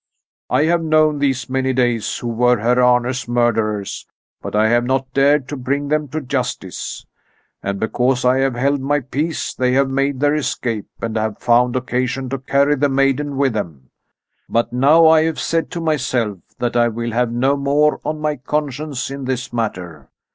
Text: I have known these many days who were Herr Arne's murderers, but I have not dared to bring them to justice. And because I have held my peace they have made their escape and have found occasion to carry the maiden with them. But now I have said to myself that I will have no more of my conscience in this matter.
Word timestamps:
I 0.49 0.63
have 0.63 0.81
known 0.81 1.19
these 1.19 1.47
many 1.47 1.73
days 1.73 2.17
who 2.17 2.27
were 2.29 2.57
Herr 2.57 2.81
Arne's 2.81 3.27
murderers, 3.27 4.07
but 4.41 4.55
I 4.55 4.67
have 4.69 4.83
not 4.83 5.13
dared 5.13 5.47
to 5.49 5.55
bring 5.55 5.89
them 5.89 6.07
to 6.07 6.21
justice. 6.21 7.05
And 7.61 7.79
because 7.79 8.25
I 8.25 8.37
have 8.39 8.55
held 8.55 8.81
my 8.81 9.01
peace 9.01 9.53
they 9.53 9.73
have 9.73 9.91
made 9.91 10.19
their 10.19 10.33
escape 10.33 10.87
and 11.03 11.15
have 11.17 11.37
found 11.37 11.75
occasion 11.75 12.29
to 12.29 12.39
carry 12.39 12.73
the 12.75 12.89
maiden 12.89 13.37
with 13.37 13.53
them. 13.53 13.91
But 14.49 14.73
now 14.73 15.05
I 15.07 15.21
have 15.25 15.39
said 15.39 15.69
to 15.73 15.81
myself 15.81 16.39
that 16.57 16.75
I 16.75 16.87
will 16.87 17.11
have 17.11 17.31
no 17.31 17.55
more 17.55 18.01
of 18.03 18.17
my 18.17 18.37
conscience 18.37 19.11
in 19.11 19.25
this 19.25 19.53
matter. 19.53 20.09